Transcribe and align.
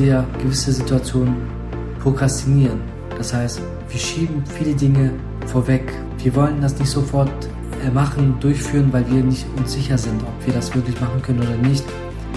wir 0.00 0.26
gewisse 0.38 0.72
Situationen 0.72 1.36
prokrastinieren. 2.02 2.80
Das 3.16 3.34
heißt, 3.34 3.60
wir 3.88 4.00
schieben 4.00 4.42
viele 4.46 4.74
Dinge 4.74 5.12
vorweg. 5.46 5.92
Wir 6.18 6.34
wollen 6.34 6.60
das 6.60 6.78
nicht 6.78 6.90
sofort 6.90 7.30
äh, 7.84 7.90
machen, 7.90 8.36
durchführen, 8.40 8.92
weil 8.92 9.08
wir 9.10 9.22
nicht 9.22 9.44
uns 9.56 9.72
sicher 9.72 9.98
sind, 9.98 10.22
ob 10.22 10.46
wir 10.46 10.54
das 10.54 10.74
wirklich 10.74 10.98
machen 11.00 11.20
können 11.20 11.40
oder 11.40 11.56
nicht, 11.68 11.84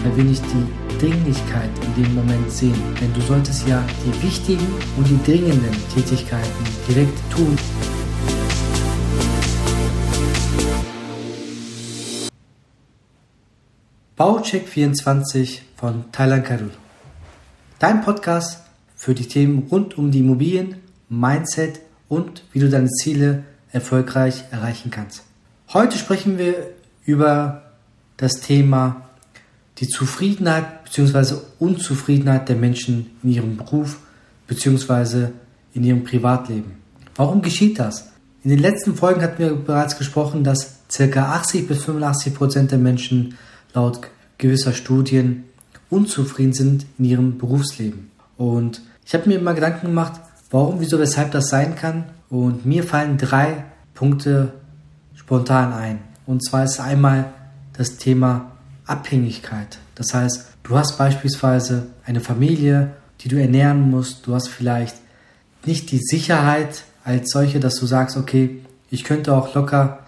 weil 0.04 0.18
wir 0.18 0.24
nicht 0.26 0.44
die 0.44 0.98
Dringlichkeit 1.00 1.70
in 1.86 2.04
dem 2.04 2.16
Moment 2.16 2.52
sehen. 2.52 2.76
Denn 3.00 3.14
du 3.14 3.22
solltest 3.22 3.68
ja 3.68 3.82
die 4.06 4.24
wichtigen 4.24 4.68
und 4.98 5.08
die 5.08 5.20
dringenden 5.24 5.76
Tätigkeiten 5.94 6.66
direkt 6.88 7.18
tun. 7.32 7.58
Baucheck 14.18 14.68
24 14.68 15.64
von 15.78 16.06
Thailand 16.12 16.46
Karul. 16.46 16.83
Dein 17.84 18.00
Podcast 18.00 18.62
für 18.96 19.14
die 19.14 19.28
Themen 19.28 19.68
rund 19.70 19.98
um 19.98 20.10
die 20.10 20.20
Immobilien, 20.20 20.76
Mindset 21.10 21.82
und 22.08 22.46
wie 22.54 22.60
du 22.60 22.70
deine 22.70 22.88
Ziele 22.88 23.44
erfolgreich 23.74 24.46
erreichen 24.52 24.90
kannst. 24.90 25.24
Heute 25.74 25.98
sprechen 25.98 26.38
wir 26.38 26.70
über 27.04 27.74
das 28.16 28.40
Thema 28.40 29.10
die 29.80 29.90
Zufriedenheit 29.90 30.86
bzw. 30.86 31.36
Unzufriedenheit 31.60 32.48
der 32.48 32.56
Menschen 32.56 33.18
in 33.22 33.32
ihrem 33.32 33.58
Beruf 33.58 33.98
bzw. 34.48 35.32
in 35.74 35.84
ihrem 35.84 36.06
Privatleben. 36.06 36.76
Warum 37.16 37.42
geschieht 37.42 37.80
das? 37.80 38.14
In 38.46 38.50
den 38.50 38.60
letzten 38.60 38.96
Folgen 38.96 39.22
hatten 39.22 39.40
wir 39.40 39.56
bereits 39.56 39.98
gesprochen, 39.98 40.46
dass 40.46 40.80
ca. 40.88 41.34
80 41.34 41.68
bis 41.68 41.84
85 41.84 42.34
Prozent 42.34 42.72
der 42.72 42.80
Menschen 42.80 43.38
laut 43.74 44.00
gewisser 44.38 44.72
Studien 44.72 45.44
unzufrieden 45.94 46.54
sind 46.54 46.86
in 46.98 47.06
ihrem 47.06 47.38
Berufsleben. 47.38 48.12
Und 48.38 48.82
ich 49.06 49.14
habe 49.14 49.30
mir 49.30 49.38
immer 49.38 49.54
Gedanken 49.54 49.88
gemacht, 49.88 50.20
warum, 50.50 50.80
wieso, 50.80 51.00
weshalb 51.00 51.32
das 51.32 51.50
sein 51.50 51.76
kann. 51.76 52.06
Und 52.30 52.66
mir 52.66 52.84
fallen 52.84 53.18
drei 53.18 53.66
Punkte 53.94 54.54
spontan 55.16 55.72
ein. 55.72 56.00
Und 56.26 56.44
zwar 56.44 56.64
ist 56.64 56.80
einmal 56.80 57.32
das 57.78 57.98
Thema 57.98 58.52
Abhängigkeit. 58.86 59.78
Das 59.96 60.14
heißt, 60.14 60.48
du 60.64 60.78
hast 60.78 60.98
beispielsweise 60.98 61.88
eine 62.06 62.22
Familie, 62.22 62.92
die 63.22 63.30
du 63.30 63.40
ernähren 63.40 63.90
musst. 63.90 64.26
Du 64.28 64.34
hast 64.34 64.50
vielleicht 64.50 64.96
nicht 65.66 65.92
die 65.92 66.00
Sicherheit 66.00 66.84
als 67.04 67.32
solche, 67.32 67.60
dass 67.60 67.76
du 67.76 67.86
sagst, 67.86 68.18
okay, 68.18 68.62
ich 68.90 69.04
könnte 69.04 69.34
auch 69.34 69.54
locker 69.54 70.00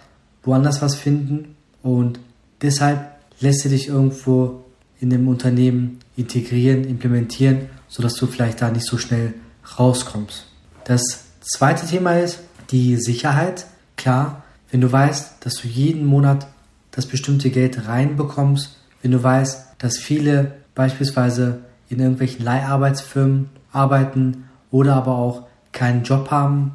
woanders 0.43 0.81
was 0.81 0.95
finden. 0.95 1.55
Und 1.83 2.19
deshalb 2.61 3.11
lässt 3.39 3.65
du 3.65 3.69
dich 3.69 3.87
irgendwo 3.87 4.64
in 4.99 5.09
dem 5.09 5.27
Unternehmen 5.27 5.99
integrieren, 6.15 6.83
implementieren, 6.83 7.69
sodass 7.87 8.15
du 8.15 8.27
vielleicht 8.27 8.61
da 8.61 8.71
nicht 8.71 8.85
so 8.85 8.97
schnell 8.97 9.33
rauskommst. 9.77 10.47
Das 10.85 11.25
zweite 11.41 11.85
Thema 11.85 12.19
ist 12.19 12.39
die 12.71 12.97
Sicherheit. 12.97 13.67
Klar, 13.97 14.43
wenn 14.71 14.81
du 14.81 14.91
weißt, 14.91 15.45
dass 15.45 15.55
du 15.55 15.67
jeden 15.67 16.05
Monat 16.05 16.47
das 16.91 17.05
bestimmte 17.05 17.49
Geld 17.49 17.87
reinbekommst, 17.87 18.77
wenn 19.01 19.11
du 19.11 19.21
weißt, 19.21 19.75
dass 19.77 19.97
viele 19.97 20.55
beispielsweise 20.73 21.59
in 21.89 21.99
irgendwelchen 21.99 22.43
Leiharbeitsfirmen 22.43 23.49
arbeiten 23.71 24.45
oder 24.71 24.95
aber 24.95 25.17
auch 25.17 25.47
keinen 25.71 26.03
Job 26.03 26.31
haben, 26.31 26.71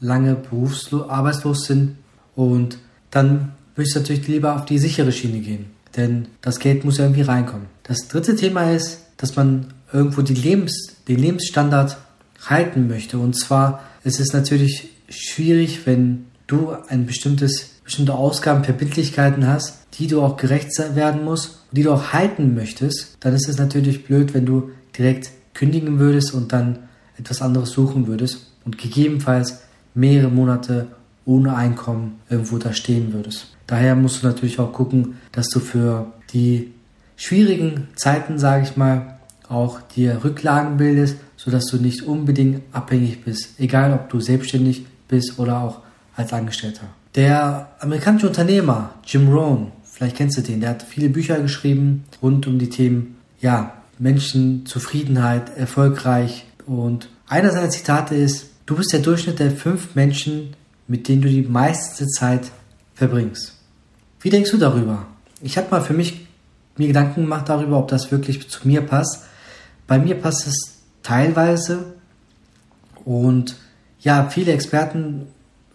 lange 0.00 0.34
berufslos, 0.34 1.08
arbeitslos 1.08 1.66
sind 1.66 1.96
und 2.36 2.78
dann 3.10 3.52
willst 3.76 3.94
du 3.94 4.00
natürlich 4.00 4.26
lieber 4.28 4.54
auf 4.54 4.64
die 4.64 4.78
sichere 4.78 5.12
Schiene 5.12 5.40
gehen 5.40 5.73
denn 5.96 6.28
das 6.40 6.58
Geld 6.58 6.84
muss 6.84 6.98
ja 6.98 7.04
irgendwie 7.04 7.22
reinkommen. 7.22 7.66
Das 7.84 8.08
dritte 8.08 8.36
Thema 8.36 8.70
ist, 8.70 9.00
dass 9.16 9.36
man 9.36 9.68
irgendwo 9.92 10.20
Lebens, 10.20 10.96
den 11.08 11.18
Lebensstandard 11.18 11.96
halten 12.44 12.88
möchte. 12.88 13.18
Und 13.18 13.38
zwar 13.38 13.82
ist 14.02 14.20
es 14.20 14.32
natürlich 14.32 14.88
schwierig, 15.08 15.86
wenn 15.86 16.26
du 16.46 16.72
ein 16.88 17.06
bestimmtes, 17.06 17.70
bestimmte 17.84 18.14
Ausgaben, 18.14 18.64
Verbindlichkeiten 18.64 19.46
hast, 19.46 19.78
die 19.94 20.06
du 20.06 20.22
auch 20.22 20.36
gerecht 20.36 20.70
werden 20.94 21.24
musst, 21.24 21.60
die 21.72 21.82
du 21.82 21.92
auch 21.92 22.12
halten 22.12 22.54
möchtest, 22.54 23.16
dann 23.20 23.34
ist 23.34 23.48
es 23.48 23.58
natürlich 23.58 24.04
blöd, 24.04 24.34
wenn 24.34 24.46
du 24.46 24.70
direkt 24.96 25.30
kündigen 25.54 25.98
würdest 25.98 26.34
und 26.34 26.52
dann 26.52 26.80
etwas 27.16 27.42
anderes 27.42 27.70
suchen 27.70 28.06
würdest 28.06 28.50
und 28.64 28.78
gegebenenfalls 28.78 29.60
mehrere 29.94 30.30
Monate 30.30 30.88
ohne 31.24 31.54
Einkommen 31.54 32.20
irgendwo 32.28 32.58
da 32.58 32.72
stehen 32.72 33.12
würdest. 33.12 33.53
Daher 33.66 33.94
musst 33.94 34.22
du 34.22 34.26
natürlich 34.26 34.58
auch 34.58 34.72
gucken, 34.72 35.16
dass 35.32 35.48
du 35.48 35.60
für 35.60 36.12
die 36.32 36.72
schwierigen 37.16 37.88
Zeiten, 37.96 38.38
sage 38.38 38.64
ich 38.64 38.76
mal, 38.76 39.18
auch 39.48 39.80
dir 39.80 40.24
Rücklagen 40.24 40.76
bildest, 40.76 41.16
sodass 41.36 41.66
du 41.66 41.76
nicht 41.76 42.02
unbedingt 42.02 42.62
abhängig 42.72 43.24
bist, 43.24 43.58
egal 43.58 43.92
ob 43.92 44.08
du 44.08 44.20
selbstständig 44.20 44.86
bist 45.08 45.38
oder 45.38 45.60
auch 45.60 45.80
als 46.16 46.32
Angestellter. 46.32 46.86
Der 47.14 47.68
amerikanische 47.80 48.26
Unternehmer 48.26 48.94
Jim 49.06 49.28
Rohn, 49.28 49.72
vielleicht 49.84 50.16
kennst 50.16 50.36
du 50.38 50.42
den, 50.42 50.60
der 50.60 50.70
hat 50.70 50.82
viele 50.82 51.08
Bücher 51.08 51.40
geschrieben 51.40 52.04
rund 52.22 52.46
um 52.46 52.58
die 52.58 52.70
Themen, 52.70 53.16
ja, 53.40 53.74
Menschenzufriedenheit, 53.98 55.56
erfolgreich 55.56 56.46
und 56.66 57.08
einer 57.28 57.52
seiner 57.52 57.70
Zitate 57.70 58.16
ist, 58.16 58.50
du 58.66 58.76
bist 58.76 58.92
der 58.92 59.00
Durchschnitt 59.00 59.38
der 59.38 59.52
fünf 59.52 59.94
Menschen, 59.94 60.54
mit 60.88 61.08
denen 61.08 61.22
du 61.22 61.28
die 61.28 61.42
meiste 61.42 62.06
Zeit 62.08 62.50
verbringst. 62.94 63.54
Wie 64.20 64.30
denkst 64.30 64.50
du 64.50 64.58
darüber? 64.58 65.06
Ich 65.40 65.58
habe 65.58 65.68
mal 65.70 65.82
für 65.82 65.92
mich 65.92 66.26
mir 66.76 66.88
Gedanken 66.88 67.22
gemacht 67.22 67.48
darüber, 67.48 67.78
ob 67.78 67.88
das 67.88 68.10
wirklich 68.10 68.48
zu 68.48 68.66
mir 68.66 68.80
passt. 68.80 69.24
Bei 69.86 69.98
mir 69.98 70.14
passt 70.14 70.46
es 70.46 70.78
teilweise 71.02 71.94
und 73.04 73.56
ja, 74.00 74.28
viele 74.28 74.52
Experten 74.52 75.26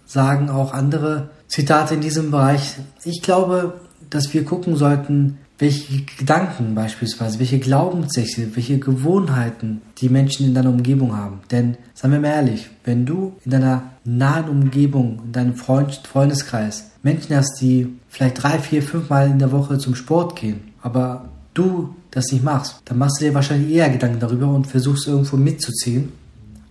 sagen 0.06 0.50
auch 0.50 0.74
andere 0.74 1.29
Zitate 1.47 1.96
in 1.96 2.02
diesem 2.02 2.31
Bereich. 2.31 2.75
Ich 3.03 3.22
glaube, 3.22 3.79
dass 4.09 4.34
wir 4.34 4.44
gucken 4.44 4.75
sollten, 4.75 5.38
welche 5.59 6.03
Gedanken 6.18 6.74
beispielsweise, 6.74 7.38
welche 7.40 7.59
Glaubenssätze, 7.59 8.56
welche 8.56 8.80
Gewohnheiten 8.80 9.81
die 9.97 10.08
Menschen 10.08 10.46
in 10.46 10.53
deiner 10.53 10.70
Umgebung 10.70 11.16
haben. 11.16 11.42
Denn, 11.52 11.78
seien 11.94 12.14
wir 12.14 12.20
mal 12.20 12.30
ehrlich, 12.30 12.70
wenn 12.86 13.06
du 13.06 13.34
in 13.44 13.52
deiner 13.52 13.84
nahen 14.06 14.47
Umgebung, 14.47 15.22
in 15.25 15.31
deinem 15.34 15.56
Freund, 15.56 16.02
Freundeskreis 16.09 16.92
Menschen 17.03 17.36
hast, 17.36 17.59
die 17.62 18.00
vielleicht 18.08 18.42
drei, 18.42 18.58
vier, 18.58 18.81
fünf 18.81 19.09
Mal 19.09 19.30
in 19.30 19.40
der 19.40 19.52
Woche 19.52 19.78
zum 19.78 19.96
Sport 19.96 20.38
gehen, 20.38 20.62
aber 20.81 21.30
du 21.53 21.94
das 22.12 22.31
nicht 22.31 22.44
machst, 22.44 22.81
dann 22.86 22.97
machst 22.97 23.20
du 23.20 23.26
dir 23.26 23.34
wahrscheinlich 23.34 23.76
eher 23.76 23.90
Gedanken 23.90 24.20
darüber 24.20 24.47
und 24.47 24.66
versuchst 24.66 25.08
irgendwo 25.08 25.36
mitzuziehen, 25.36 26.14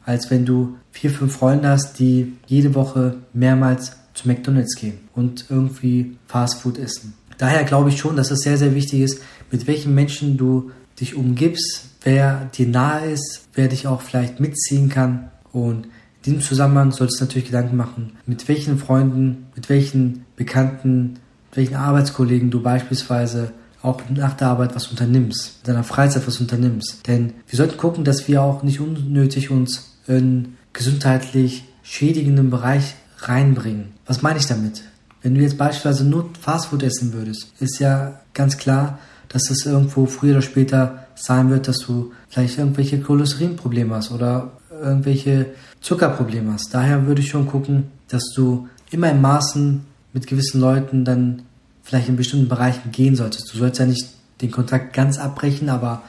als 0.05 0.31
wenn 0.31 0.47
du 0.47 0.77
vier, 0.93 1.11
fünf 1.11 1.37
Freunde 1.37 1.69
hast, 1.69 1.99
die 1.99 2.33
jede 2.47 2.75
Woche 2.75 3.17
mehrmals 3.35 3.93
zu 4.15 4.27
McDonalds 4.27 4.75
gehen 4.75 4.99
und 5.15 5.45
irgendwie 5.51 6.17
Fastfood 6.27 6.79
essen. 6.79 7.15
Daher 7.39 7.65
glaube 7.65 7.89
ich 7.89 7.99
schon, 7.99 8.17
dass 8.17 8.31
es 8.31 8.41
sehr, 8.41 8.59
sehr 8.59 8.75
wichtig 8.75 9.01
ist, 9.01 9.23
mit 9.51 9.67
welchen 9.67 9.95
Menschen 9.95 10.37
du 10.37 10.71
dich 11.01 11.15
umgibst, 11.15 11.87
wer 12.03 12.51
dir 12.55 12.67
nahe 12.67 13.13
ist, 13.13 13.49
wer 13.55 13.69
dich 13.69 13.87
auch 13.87 14.03
vielleicht 14.03 14.41
mitziehen 14.41 14.89
kann. 14.89 15.31
Und 15.53 15.85
in 15.85 16.23
diesem 16.25 16.41
Zusammenhang 16.41 16.93
solltest 16.93 17.21
du 17.21 17.25
natürlich 17.25 17.47
Gedanken 17.47 17.77
machen, 17.77 18.13
mit 18.27 18.49
welchen 18.49 18.79
Freunden, 18.79 19.47
mit 19.55 19.69
welchen 19.69 20.25
Bekannten, 20.37 21.19
mit 21.51 21.57
welchen 21.57 21.77
Arbeitskollegen 21.77 22.51
du 22.51 22.61
beispielsweise 22.61 23.53
auch 23.81 24.03
nach 24.11 24.35
der 24.35 24.49
Arbeit 24.49 24.75
was 24.75 24.89
unternimmst, 24.89 25.61
in 25.63 25.73
deiner 25.73 25.85
Freizeit 25.85 26.27
was 26.27 26.41
unternimmst. 26.41 27.07
Denn 27.07 27.35
wir 27.47 27.57
sollten 27.57 27.77
gucken, 27.77 28.05
dass 28.05 28.27
wir 28.27 28.43
auch 28.43 28.65
nicht 28.65 28.81
unnötig 28.81 29.51
uns 29.51 29.97
in 30.09 30.57
gesundheitlich 30.73 31.65
schädigenden 31.83 32.51
Bereich 32.51 32.97
reinbringen. 33.19 33.93
Was 34.07 34.23
meine 34.23 34.39
ich 34.39 34.47
damit? 34.47 34.83
Wenn 35.23 35.35
du 35.35 35.41
jetzt 35.41 35.59
beispielsweise 35.59 36.05
nur 36.05 36.31
Fastfood 36.41 36.83
essen 36.83 37.13
würdest, 37.13 37.53
ist 37.61 37.79
ja 37.81 38.21
ganz 38.35 38.57
klar, 38.57 38.99
dass 39.29 39.51
es 39.51 39.67
irgendwo 39.67 40.07
früher 40.07 40.33
oder 40.33 40.43
später 40.43 41.07
sein 41.15 41.51
wird, 41.51 41.69
dass 41.69 41.79
du 41.79 42.13
vielleicht 42.29 42.59
irgendwelche 42.59 43.01
Cholesterinprobleme 43.01 43.95
hast 43.95 44.11
oder 44.13 44.53
irgendwelche 44.71 45.47
Zuckerprobleme 45.81 46.53
hast. 46.53 46.73
Daher 46.73 47.07
würde 47.07 47.21
ich 47.21 47.31
schon 47.31 47.47
gucken, 47.47 47.89
dass 48.09 48.31
du 48.35 48.69
immer 48.91 49.11
im 49.11 49.21
Maßen 49.21 49.85
mit 50.13 50.27
gewissen 50.27 50.61
Leuten 50.61 51.05
dann 51.05 51.43
vielleicht 51.83 52.09
in 52.09 52.17
bestimmten 52.17 52.49
Bereichen 52.49 52.91
gehen 52.93 53.17
solltest. 53.17 53.53
Du 53.53 53.59
sollst 53.59 53.81
ja 53.81 53.87
nicht 53.87 54.07
den 54.41 54.51
Kontakt 54.51 54.93
ganz 54.93 55.19
abbrechen, 55.19 55.69
aber 55.69 56.03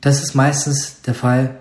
das 0.00 0.22
ist 0.22 0.34
meistens 0.34 1.00
der 1.02 1.14
Fall, 1.14 1.56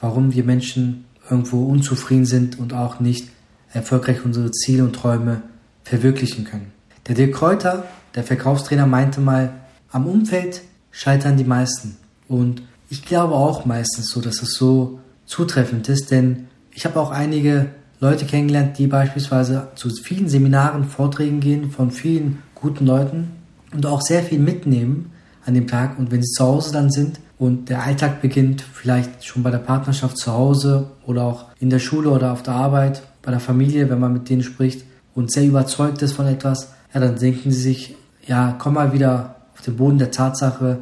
warum 0.00 0.32
wir 0.32 0.44
Menschen 0.44 1.04
irgendwo 1.28 1.64
unzufrieden 1.66 2.26
sind 2.26 2.58
und 2.58 2.72
auch 2.72 3.00
nicht 3.00 3.28
erfolgreich 3.72 4.24
unsere 4.24 4.50
Ziele 4.50 4.84
und 4.84 4.94
Träume 4.94 5.42
verwirklichen 5.90 6.44
können. 6.44 6.72
Der 7.08 7.16
Dirk 7.16 7.34
Kräuter, 7.34 7.84
der 8.14 8.22
Verkaufstrainer, 8.22 8.86
meinte 8.86 9.20
mal, 9.20 9.50
am 9.90 10.06
Umfeld 10.06 10.62
scheitern 10.92 11.36
die 11.36 11.44
meisten. 11.44 11.96
Und 12.28 12.62
ich 12.88 13.04
glaube 13.04 13.34
auch 13.34 13.64
meistens 13.64 14.08
so, 14.08 14.20
dass 14.20 14.40
es 14.40 14.54
so 14.54 15.00
zutreffend 15.26 15.88
ist, 15.88 16.12
denn 16.12 16.46
ich 16.72 16.84
habe 16.84 17.00
auch 17.00 17.10
einige 17.10 17.66
Leute 17.98 18.24
kennengelernt, 18.24 18.78
die 18.78 18.86
beispielsweise 18.86 19.68
zu 19.74 19.90
vielen 19.90 20.28
Seminaren, 20.28 20.84
Vorträgen 20.84 21.40
gehen 21.40 21.72
von 21.72 21.90
vielen 21.90 22.38
guten 22.54 22.86
Leuten 22.86 23.32
und 23.72 23.84
auch 23.84 24.00
sehr 24.00 24.22
viel 24.22 24.38
mitnehmen 24.38 25.10
an 25.44 25.54
dem 25.54 25.66
Tag. 25.66 25.98
Und 25.98 26.12
wenn 26.12 26.22
sie 26.22 26.30
zu 26.30 26.44
Hause 26.44 26.72
dann 26.72 26.90
sind 26.90 27.18
und 27.36 27.68
der 27.68 27.82
Alltag 27.82 28.22
beginnt 28.22 28.62
vielleicht 28.62 29.24
schon 29.24 29.42
bei 29.42 29.50
der 29.50 29.58
Partnerschaft 29.58 30.18
zu 30.18 30.32
Hause 30.32 30.90
oder 31.04 31.24
auch 31.24 31.46
in 31.58 31.68
der 31.68 31.80
Schule 31.80 32.10
oder 32.10 32.32
auf 32.32 32.44
der 32.44 32.54
Arbeit, 32.54 33.02
bei 33.22 33.32
der 33.32 33.40
Familie, 33.40 33.90
wenn 33.90 33.98
man 33.98 34.12
mit 34.12 34.28
denen 34.28 34.44
spricht 34.44 34.84
und 35.20 35.30
sehr 35.30 35.44
überzeugt 35.44 36.02
ist 36.02 36.12
von 36.12 36.26
etwas, 36.26 36.72
ja, 36.94 37.00
dann 37.00 37.16
denken 37.16 37.52
sie 37.52 37.60
sich, 37.60 37.94
ja, 38.26 38.56
komm 38.58 38.74
mal 38.74 38.92
wieder 38.92 39.36
auf 39.54 39.60
den 39.60 39.76
Boden 39.76 39.98
der 39.98 40.10
Tatsache 40.10 40.78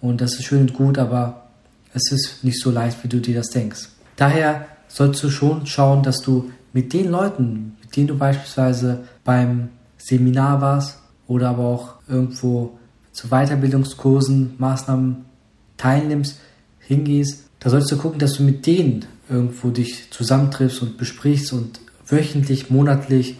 und 0.00 0.20
das 0.20 0.34
ist 0.34 0.44
schön 0.44 0.62
und 0.62 0.74
gut, 0.74 0.96
aber 0.96 1.48
es 1.92 2.12
ist 2.12 2.44
nicht 2.44 2.60
so 2.60 2.70
leicht, 2.70 3.02
wie 3.02 3.08
du 3.08 3.20
dir 3.20 3.34
das 3.34 3.48
denkst. 3.48 3.88
Daher 4.16 4.66
sollst 4.88 5.22
du 5.22 5.30
schon 5.30 5.66
schauen, 5.66 6.02
dass 6.02 6.20
du 6.22 6.50
mit 6.72 6.92
den 6.92 7.10
Leuten, 7.10 7.76
mit 7.82 7.96
denen 7.96 8.06
du 8.06 8.16
beispielsweise 8.16 9.00
beim 9.24 9.70
Seminar 9.98 10.60
warst 10.60 10.98
oder 11.26 11.50
aber 11.50 11.64
auch 11.64 11.94
irgendwo 12.08 12.78
zu 13.12 13.28
Weiterbildungskursen, 13.28 14.54
Maßnahmen 14.58 15.24
teilnimmst, 15.76 16.38
hingehst, 16.78 17.44
da 17.58 17.70
solltest 17.70 17.92
du 17.92 17.96
gucken, 17.96 18.20
dass 18.20 18.34
du 18.34 18.44
mit 18.44 18.66
denen 18.66 19.04
irgendwo 19.28 19.70
dich 19.70 20.10
zusammentriffst 20.10 20.80
und 20.80 20.96
besprichst 20.96 21.52
und 21.52 21.80
wöchentlich, 22.06 22.70
monatlich 22.70 23.36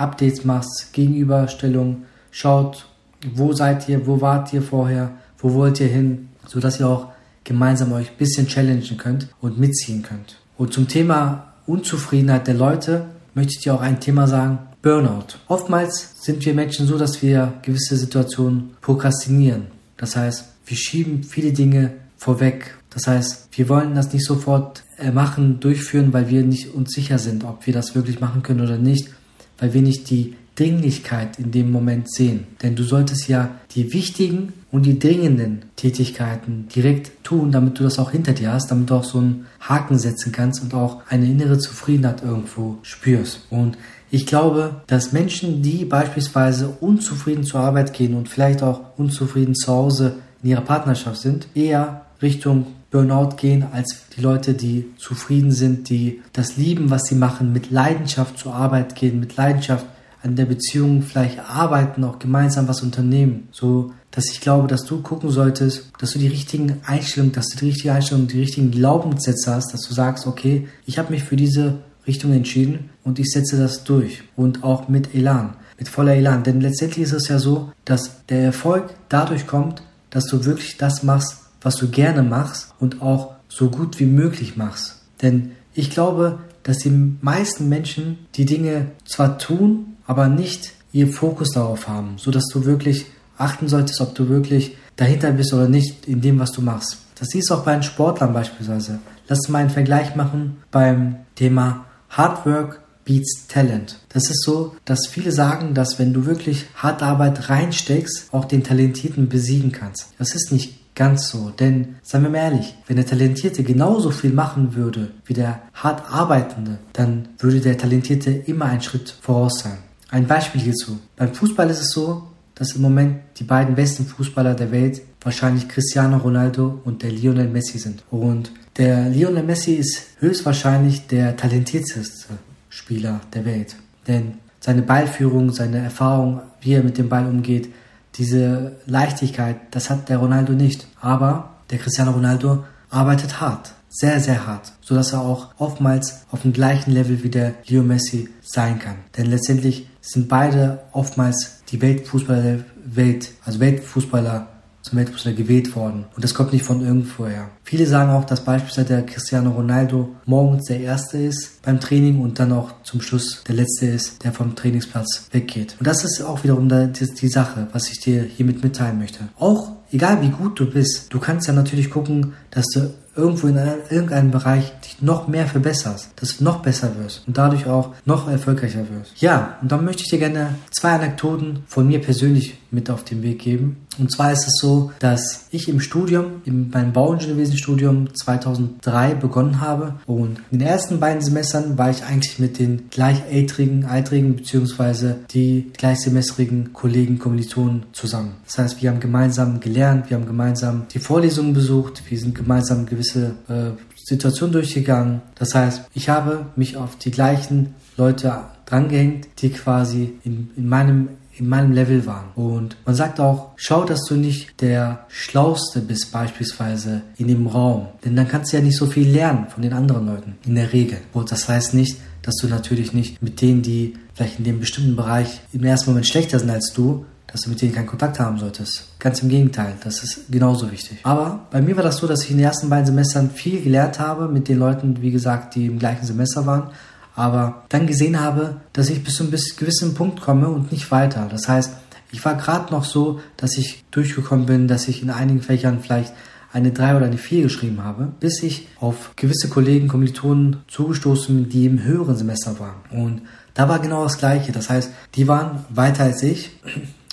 Updates 0.00 0.44
machst, 0.44 0.92
Gegenüberstellung, 0.92 2.02
schaut, 2.30 2.86
wo 3.34 3.52
seid 3.52 3.88
ihr, 3.88 4.06
wo 4.06 4.20
wart 4.20 4.52
ihr 4.52 4.62
vorher, 4.62 5.12
wo 5.38 5.54
wollt 5.54 5.80
ihr 5.80 5.88
hin, 5.88 6.28
sodass 6.46 6.80
ihr 6.80 6.88
auch 6.88 7.08
gemeinsam 7.44 7.92
euch 7.92 8.10
ein 8.10 8.16
bisschen 8.16 8.46
challengen 8.46 8.96
könnt 8.96 9.28
und 9.40 9.58
mitziehen 9.58 10.02
könnt. 10.02 10.38
Und 10.56 10.72
zum 10.72 10.88
Thema 10.88 11.54
Unzufriedenheit 11.66 12.46
der 12.46 12.54
Leute 12.54 13.06
möchte 13.34 13.52
ich 13.52 13.60
dir 13.60 13.74
auch 13.74 13.80
ein 13.80 14.00
Thema 14.00 14.26
sagen, 14.26 14.58
Burnout. 14.82 15.36
Oftmals 15.48 16.14
sind 16.22 16.44
wir 16.46 16.54
Menschen 16.54 16.86
so, 16.86 16.96
dass 16.96 17.20
wir 17.22 17.52
gewisse 17.62 17.96
Situationen 17.96 18.70
prokrastinieren. 18.80 19.66
Das 19.98 20.16
heißt, 20.16 20.46
wir 20.64 20.76
schieben 20.76 21.22
viele 21.22 21.52
Dinge 21.52 21.92
vorweg. 22.16 22.76
Das 22.88 23.06
heißt, 23.06 23.48
wir 23.52 23.68
wollen 23.68 23.94
das 23.94 24.12
nicht 24.12 24.24
sofort 24.24 24.82
äh, 24.98 25.10
machen, 25.10 25.60
durchführen, 25.60 26.12
weil 26.12 26.30
wir 26.30 26.42
nicht 26.42 26.74
uns 26.74 26.92
sicher 26.92 27.18
sind, 27.18 27.44
ob 27.44 27.66
wir 27.66 27.74
das 27.74 27.94
wirklich 27.94 28.20
machen 28.20 28.42
können 28.42 28.62
oder 28.62 28.78
nicht, 28.78 29.10
weil 29.60 29.74
wir 29.74 29.82
nicht 29.82 30.10
die 30.10 30.34
Dringlichkeit 30.56 31.38
in 31.38 31.52
dem 31.52 31.70
Moment 31.70 32.12
sehen. 32.12 32.46
Denn 32.62 32.76
du 32.76 32.82
solltest 32.82 33.28
ja 33.28 33.50
die 33.74 33.92
wichtigen 33.92 34.52
und 34.70 34.84
die 34.84 34.98
dringenden 34.98 35.62
Tätigkeiten 35.76 36.68
direkt 36.74 37.24
tun, 37.24 37.50
damit 37.50 37.78
du 37.78 37.82
das 37.82 37.98
auch 37.98 38.10
hinter 38.10 38.32
dir 38.32 38.52
hast, 38.52 38.70
damit 38.70 38.90
du 38.90 38.94
auch 38.94 39.04
so 39.04 39.18
einen 39.18 39.46
Haken 39.60 39.98
setzen 39.98 40.32
kannst 40.32 40.62
und 40.62 40.74
auch 40.74 41.02
eine 41.08 41.26
innere 41.26 41.58
Zufriedenheit 41.58 42.22
irgendwo 42.22 42.78
spürst. 42.82 43.46
Und 43.50 43.78
ich 44.10 44.26
glaube, 44.26 44.82
dass 44.86 45.12
Menschen, 45.12 45.62
die 45.62 45.84
beispielsweise 45.84 46.68
unzufrieden 46.80 47.44
zur 47.44 47.60
Arbeit 47.60 47.92
gehen 47.92 48.14
und 48.14 48.28
vielleicht 48.28 48.62
auch 48.62 48.98
unzufrieden 48.98 49.54
zu 49.54 49.72
Hause 49.72 50.16
in 50.42 50.50
ihrer 50.50 50.62
Partnerschaft 50.62 51.20
sind, 51.20 51.46
eher 51.54 52.06
Richtung 52.20 52.66
Burnout 52.90 53.36
gehen 53.36 53.64
als 53.72 54.02
die 54.16 54.20
Leute, 54.20 54.54
die 54.54 54.86
zufrieden 54.98 55.52
sind, 55.52 55.88
die 55.88 56.22
das 56.32 56.56
lieben, 56.56 56.90
was 56.90 57.04
sie 57.04 57.14
machen, 57.14 57.52
mit 57.52 57.70
Leidenschaft 57.70 58.38
zur 58.38 58.54
Arbeit 58.54 58.96
gehen, 58.96 59.20
mit 59.20 59.36
Leidenschaft 59.36 59.86
an 60.22 60.36
der 60.36 60.44
Beziehung 60.44 61.02
vielleicht 61.02 61.38
arbeiten, 61.38 62.04
auch 62.04 62.18
gemeinsam 62.18 62.68
was 62.68 62.82
unternehmen. 62.82 63.48
So, 63.52 63.92
dass 64.10 64.30
ich 64.30 64.40
glaube, 64.40 64.68
dass 64.68 64.84
du 64.84 65.00
gucken 65.02 65.30
solltest, 65.30 65.90
dass 65.98 66.12
du 66.12 66.18
die 66.18 66.26
richtigen 66.26 66.80
Einstellungen, 66.84 67.32
dass 67.32 67.48
du 67.48 67.58
die 67.58 67.66
richtige 67.66 67.92
Einstellung, 67.92 68.26
die 68.26 68.40
richtigen 68.40 68.70
Glaubenssätze 68.70 69.54
hast, 69.54 69.72
dass 69.72 69.82
du 69.82 69.94
sagst, 69.94 70.26
okay, 70.26 70.68
ich 70.84 70.98
habe 70.98 71.12
mich 71.12 71.24
für 71.24 71.36
diese 71.36 71.78
Richtung 72.06 72.32
entschieden 72.32 72.90
und 73.04 73.18
ich 73.18 73.30
setze 73.30 73.56
das 73.56 73.84
durch 73.84 74.22
und 74.36 74.64
auch 74.64 74.88
mit 74.88 75.14
Elan, 75.14 75.54
mit 75.78 75.88
voller 75.88 76.14
Elan. 76.14 76.42
Denn 76.42 76.60
letztendlich 76.60 77.04
ist 77.04 77.12
es 77.12 77.28
ja 77.28 77.38
so, 77.38 77.72
dass 77.84 78.26
der 78.26 78.42
Erfolg 78.42 78.90
dadurch 79.08 79.46
kommt, 79.46 79.82
dass 80.10 80.26
du 80.26 80.44
wirklich 80.44 80.76
das 80.76 81.02
machst, 81.02 81.39
was 81.60 81.76
du 81.76 81.88
gerne 81.88 82.22
machst 82.22 82.74
und 82.78 83.02
auch 83.02 83.32
so 83.48 83.70
gut 83.70 83.98
wie 84.00 84.06
möglich 84.06 84.56
machst. 84.56 85.00
Denn 85.22 85.52
ich 85.74 85.90
glaube, 85.90 86.38
dass 86.62 86.78
die 86.78 86.90
meisten 87.20 87.68
Menschen 87.68 88.18
die 88.34 88.44
Dinge 88.44 88.86
zwar 89.04 89.38
tun, 89.38 89.96
aber 90.06 90.28
nicht 90.28 90.72
ihr 90.92 91.08
Fokus 91.08 91.52
darauf 91.52 91.88
haben, 91.88 92.14
so 92.16 92.30
dass 92.30 92.46
du 92.52 92.64
wirklich 92.64 93.06
achten 93.38 93.68
solltest, 93.68 94.00
ob 94.00 94.14
du 94.14 94.28
wirklich 94.28 94.76
dahinter 94.96 95.32
bist 95.32 95.52
oder 95.54 95.68
nicht 95.68 96.06
in 96.06 96.20
dem, 96.20 96.38
was 96.38 96.52
du 96.52 96.62
machst. 96.62 96.98
Das 97.18 97.28
siehst 97.28 97.50
du 97.50 97.54
auch 97.54 97.64
bei 97.64 97.72
den 97.72 97.82
Sportlern 97.82 98.32
beispielsweise. 98.32 98.98
Lass 99.28 99.48
mal 99.48 99.58
einen 99.58 99.70
Vergleich 99.70 100.16
machen 100.16 100.58
beim 100.70 101.16
Thema 101.36 101.84
Hard 102.08 102.44
Work 102.46 102.80
beats 103.04 103.46
Talent. 103.48 103.98
Das 104.10 104.30
ist 104.30 104.42
so, 104.44 104.74
dass 104.84 105.06
viele 105.06 105.32
sagen, 105.32 105.74
dass 105.74 105.98
wenn 105.98 106.12
du 106.12 106.26
wirklich 106.26 106.66
hart 106.74 107.02
Arbeit 107.02 107.48
reinsteckst, 107.48 108.28
auch 108.32 108.44
den 108.44 108.62
Talentierten 108.62 109.28
besiegen 109.28 109.72
kannst. 109.72 110.08
Das 110.18 110.34
ist 110.34 110.52
nicht 110.52 110.79
ganz 110.94 111.28
so, 111.30 111.50
denn 111.50 111.96
seien 112.02 112.22
wir 112.22 112.30
mal 112.30 112.38
ehrlich, 112.38 112.74
wenn 112.86 112.96
der 112.96 113.06
Talentierte 113.06 113.62
genauso 113.62 114.10
viel 114.10 114.32
machen 114.32 114.74
würde 114.74 115.12
wie 115.24 115.34
der 115.34 115.62
hart 115.72 116.12
Arbeitende, 116.12 116.78
dann 116.92 117.28
würde 117.38 117.60
der 117.60 117.78
Talentierte 117.78 118.30
immer 118.30 118.66
einen 118.66 118.82
Schritt 118.82 119.14
voraus 119.20 119.60
sein. 119.60 119.78
Ein 120.10 120.26
Beispiel 120.26 120.60
hierzu. 120.60 120.98
Beim 121.16 121.32
Fußball 121.32 121.70
ist 121.70 121.80
es 121.80 121.92
so, 121.92 122.24
dass 122.54 122.74
im 122.74 122.82
Moment 122.82 123.20
die 123.38 123.44
beiden 123.44 123.74
besten 123.74 124.04
Fußballer 124.04 124.54
der 124.54 124.72
Welt 124.72 125.00
wahrscheinlich 125.22 125.68
Cristiano 125.68 126.18
Ronaldo 126.18 126.80
und 126.84 127.02
der 127.02 127.10
Lionel 127.10 127.48
Messi 127.48 127.78
sind. 127.78 128.04
Und 128.10 128.52
der 128.76 129.08
Lionel 129.08 129.44
Messi 129.44 129.74
ist 129.74 130.08
höchstwahrscheinlich 130.18 131.06
der 131.06 131.36
talentierteste 131.36 132.34
Spieler 132.68 133.20
der 133.32 133.44
Welt. 133.44 133.76
Denn 134.06 134.34
seine 134.60 134.82
Ballführung, 134.82 135.52
seine 135.52 135.78
Erfahrung, 135.78 136.42
wie 136.60 136.74
er 136.74 136.82
mit 136.82 136.98
dem 136.98 137.08
Ball 137.08 137.26
umgeht, 137.26 137.70
diese 138.16 138.76
Leichtigkeit, 138.86 139.56
das 139.70 139.90
hat 139.90 140.08
der 140.08 140.18
Ronaldo 140.18 140.52
nicht. 140.52 140.86
Aber 141.00 141.50
der 141.70 141.78
Cristiano 141.78 142.12
Ronaldo 142.12 142.64
arbeitet 142.90 143.40
hart, 143.40 143.72
sehr, 143.88 144.20
sehr 144.20 144.46
hart, 144.46 144.72
sodass 144.80 145.12
er 145.12 145.22
auch 145.22 145.48
oftmals 145.58 146.26
auf 146.30 146.42
dem 146.42 146.52
gleichen 146.52 146.92
Level 146.92 147.22
wie 147.22 147.28
der 147.28 147.54
Leo 147.66 147.82
Messi 147.82 148.28
sein 148.42 148.78
kann. 148.78 148.96
Denn 149.16 149.26
letztendlich 149.26 149.88
sind 150.00 150.28
beide 150.28 150.80
oftmals 150.92 151.62
die 151.70 151.80
Weltfußballer 151.80 152.42
der 152.42 152.64
Welt, 152.84 153.32
also 153.44 153.60
Weltfußballer 153.60 154.48
zum 154.82 154.98
Weltfußballer 154.98 155.36
gewählt 155.36 155.76
worden. 155.76 156.06
Und 156.14 156.24
das 156.24 156.34
kommt 156.34 156.52
nicht 156.52 156.64
von 156.64 156.80
irgendwoher. 156.80 157.48
Viele 157.64 157.86
sagen 157.86 158.10
auch, 158.10 158.24
dass 158.24 158.44
beispielsweise 158.44 158.88
der 158.88 159.06
Cristiano 159.06 159.50
Ronaldo 159.50 160.10
morgens 160.26 160.66
der 160.66 160.80
Erste 160.80 161.18
ist 161.18 161.62
beim 161.62 161.80
Training 161.80 162.20
und 162.20 162.38
dann 162.38 162.52
auch 162.52 162.82
zum 162.82 163.00
Schluss 163.00 163.44
der 163.46 163.54
Letzte 163.54 163.86
ist, 163.86 164.24
der 164.24 164.32
vom 164.32 164.56
Trainingsplatz 164.56 165.28
weggeht. 165.32 165.76
Und 165.78 165.86
das 165.86 166.04
ist 166.04 166.22
auch 166.22 166.42
wiederum 166.42 166.68
die, 166.68 167.28
Sache, 167.28 167.68
was 167.72 167.90
ich 167.90 168.00
dir 168.00 168.22
hiermit 168.22 168.64
mitteilen 168.64 168.98
möchte. 168.98 169.28
Auch 169.38 169.72
egal 169.92 170.22
wie 170.22 170.30
gut 170.30 170.58
du 170.58 170.70
bist, 170.70 171.12
du 171.12 171.20
kannst 171.20 171.46
ja 171.46 171.52
natürlich 171.52 171.90
gucken, 171.90 172.32
dass 172.50 172.66
du 172.74 172.92
irgendwo 173.14 173.48
in 173.48 173.56
irgendeinem 173.90 174.30
Bereich 174.30 174.72
noch 175.00 175.28
mehr 175.28 175.46
verbesserst, 175.46 176.10
dass 176.16 176.38
du 176.38 176.44
noch 176.44 176.62
besser 176.62 176.92
wirst 176.98 177.22
und 177.26 177.36
dadurch 177.38 177.66
auch 177.66 177.94
noch 178.04 178.28
erfolgreicher 178.28 178.84
wirst. 178.90 179.20
Ja, 179.20 179.58
und 179.62 179.70
dann 179.72 179.84
möchte 179.84 180.02
ich 180.02 180.10
dir 180.10 180.18
gerne 180.18 180.54
zwei 180.70 180.92
Anekdoten 180.92 181.64
von 181.66 181.86
mir 181.86 182.00
persönlich 182.00 182.58
mit 182.70 182.90
auf 182.90 183.04
den 183.04 183.22
Weg 183.22 183.40
geben. 183.40 183.76
Und 183.98 184.12
zwar 184.12 184.32
ist 184.32 184.46
es 184.46 184.58
so, 184.60 184.92
dass 185.00 185.46
ich 185.50 185.68
im 185.68 185.80
Studium, 185.80 186.42
in 186.44 186.70
meinem 186.70 186.92
Bauingenieurwesenstudium 186.92 188.14
2003 188.14 189.14
begonnen 189.14 189.60
habe 189.60 189.96
und 190.06 190.38
in 190.50 190.60
den 190.60 190.68
ersten 190.68 191.00
beiden 191.00 191.20
Semestern 191.20 191.76
war 191.76 191.90
ich 191.90 192.04
eigentlich 192.04 192.38
mit 192.38 192.58
den 192.58 192.88
gleichaltrigen, 192.90 193.84
altrigen 193.84 194.36
beziehungsweise 194.36 195.16
die 195.32 195.70
gleichsemestrigen 195.76 196.72
Kollegen, 196.72 197.18
Kommilitonen 197.18 197.84
zusammen. 197.92 198.36
Das 198.46 198.58
heißt, 198.58 198.82
wir 198.82 198.90
haben 198.90 199.00
gemeinsam 199.00 199.60
gelernt, 199.60 200.08
wir 200.08 200.16
haben 200.16 200.26
gemeinsam 200.26 200.86
die 200.92 201.00
Vorlesungen 201.00 201.52
besucht, 201.52 202.02
wir 202.08 202.18
sind 202.18 202.34
gemeinsam 202.34 202.86
gewisse 202.86 203.34
äh, 203.48 203.72
Situationen 204.10 204.52
durchgegangen. 204.52 205.22
Das 205.36 205.54
heißt, 205.54 205.82
ich 205.94 206.08
habe 206.08 206.46
mich 206.56 206.76
auf 206.76 206.96
die 206.96 207.10
gleichen 207.10 207.74
Leute 207.96 208.40
drangehängt, 208.66 209.28
die 209.38 209.50
quasi 209.50 210.14
in, 210.24 210.50
in 210.56 210.68
meinem 210.68 211.08
in 211.38 211.48
meinem 211.48 211.72
Level 211.72 212.04
waren. 212.04 212.28
Und 212.34 212.76
man 212.84 212.94
sagt 212.94 213.18
auch, 213.18 213.52
schau, 213.56 213.84
dass 213.84 214.04
du 214.06 214.14
nicht 214.14 214.60
der 214.60 215.06
Schlauste 215.08 215.80
bist 215.80 216.12
beispielsweise 216.12 217.00
in 217.16 217.28
dem 217.28 217.46
Raum. 217.46 217.88
Denn 218.04 218.14
dann 218.14 218.28
kannst 218.28 218.52
du 218.52 218.58
ja 218.58 218.62
nicht 218.62 218.76
so 218.76 218.84
viel 218.84 219.08
lernen 219.08 219.46
von 219.48 219.62
den 219.62 219.72
anderen 219.72 220.06
Leuten. 220.06 220.36
In 220.44 220.54
der 220.54 220.72
Regel. 220.74 220.98
Und 221.14 221.32
das 221.32 221.48
heißt 221.48 221.72
nicht, 221.72 221.96
dass 222.20 222.36
du 222.36 222.46
natürlich 222.48 222.92
nicht 222.92 223.22
mit 223.22 223.40
denen, 223.40 223.62
die 223.62 223.94
vielleicht 224.12 224.38
in 224.38 224.44
dem 224.44 224.60
bestimmten 224.60 224.96
Bereich 224.96 225.40
im 225.54 225.64
ersten 225.64 225.90
Moment 225.90 226.06
schlechter 226.06 226.38
sind 226.38 226.50
als 226.50 226.72
du, 226.74 227.06
dass 227.30 227.42
du 227.42 227.50
mit 227.50 227.62
denen 227.62 227.72
keinen 227.72 227.86
Kontakt 227.86 228.18
haben 228.18 228.38
solltest. 228.38 228.88
Ganz 228.98 229.22
im 229.22 229.28
Gegenteil, 229.28 229.74
das 229.84 230.02
ist 230.02 230.30
genauso 230.30 230.70
wichtig. 230.70 230.98
Aber 231.04 231.46
bei 231.50 231.60
mir 231.60 231.76
war 231.76 231.84
das 231.84 231.98
so, 231.98 232.06
dass 232.06 232.24
ich 232.24 232.30
in 232.30 232.38
den 232.38 232.46
ersten 232.46 232.68
beiden 232.68 232.86
Semestern 232.86 233.30
viel 233.30 233.62
gelernt 233.62 234.00
habe 234.00 234.28
mit 234.28 234.48
den 234.48 234.58
Leuten, 234.58 235.00
wie 235.00 235.10
gesagt, 235.10 235.54
die 235.54 235.66
im 235.66 235.78
gleichen 235.78 236.04
Semester 236.06 236.46
waren. 236.46 236.70
Aber 237.14 237.64
dann 237.68 237.86
gesehen 237.86 238.20
habe, 238.20 238.56
dass 238.72 238.90
ich 238.90 239.04
bis 239.04 239.14
zu 239.14 239.24
einem 239.24 239.32
gewissen 239.32 239.94
Punkt 239.94 240.20
komme 240.20 240.48
und 240.48 240.72
nicht 240.72 240.90
weiter. 240.90 241.28
Das 241.30 241.48
heißt, 241.48 241.72
ich 242.12 242.24
war 242.24 242.34
gerade 242.34 242.72
noch 242.72 242.84
so, 242.84 243.20
dass 243.36 243.56
ich 243.56 243.84
durchgekommen 243.90 244.46
bin, 244.46 244.68
dass 244.68 244.88
ich 244.88 245.02
in 245.02 245.10
einigen 245.10 245.42
Fächern 245.42 245.80
vielleicht 245.80 246.12
eine 246.52 246.72
3 246.72 246.96
oder 246.96 247.06
eine 247.06 247.18
4 247.18 247.44
geschrieben 247.44 247.84
habe, 247.84 248.08
bis 248.18 248.42
ich 248.42 248.66
auf 248.80 249.12
gewisse 249.14 249.48
Kollegen, 249.48 249.86
Kommilitonen 249.86 250.64
zugestoßen 250.66 251.36
bin, 251.36 251.48
die 251.48 251.66
im 251.66 251.82
höheren 251.84 252.16
Semester 252.16 252.58
waren. 252.58 252.80
Und 252.90 253.22
da 253.54 253.68
war 253.68 253.78
genau 253.78 254.02
das 254.02 254.18
Gleiche. 254.18 254.50
Das 254.50 254.68
heißt, 254.68 254.90
die 255.14 255.28
waren 255.28 255.64
weiter 255.68 256.04
als 256.04 256.22
ich 256.24 256.50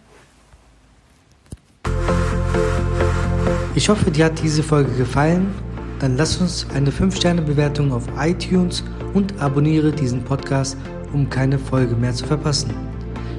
Ich 3.76 3.90
hoffe, 3.90 4.10
dir 4.10 4.26
hat 4.26 4.42
diese 4.42 4.64
Folge 4.64 4.92
gefallen. 4.94 5.54
Dann 6.00 6.16
lass 6.16 6.38
uns 6.38 6.66
eine 6.74 6.90
5-Sterne-Bewertung 6.92 7.92
auf 7.92 8.06
iTunes 8.18 8.86
und 9.14 9.38
abonniere 9.42 9.92
diesen 9.92 10.24
Podcast, 10.24 10.78
um 11.12 11.30
keine 11.30 11.60
Folge 11.60 11.94
mehr 11.96 12.14
zu 12.14 12.26
verpassen. 12.26 12.74